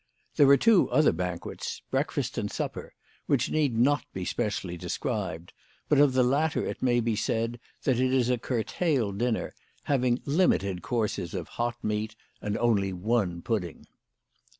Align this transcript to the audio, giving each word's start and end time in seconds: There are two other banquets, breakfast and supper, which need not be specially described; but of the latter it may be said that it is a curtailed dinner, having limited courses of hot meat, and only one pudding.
There 0.35 0.49
are 0.49 0.57
two 0.57 0.89
other 0.89 1.11
banquets, 1.11 1.83
breakfast 1.91 2.35
and 2.39 2.49
supper, 2.51 2.95
which 3.27 3.51
need 3.51 3.77
not 3.77 4.03
be 4.13 4.25
specially 4.25 4.75
described; 4.75 5.53
but 5.89 5.99
of 5.99 6.13
the 6.13 6.23
latter 6.23 6.65
it 6.65 6.81
may 6.81 6.99
be 7.01 7.15
said 7.15 7.59
that 7.83 7.99
it 7.99 8.11
is 8.11 8.31
a 8.31 8.39
curtailed 8.39 9.19
dinner, 9.19 9.53
having 9.83 10.19
limited 10.25 10.81
courses 10.81 11.35
of 11.35 11.49
hot 11.49 11.83
meat, 11.83 12.15
and 12.41 12.57
only 12.57 12.91
one 12.93 13.43
pudding. 13.43 13.85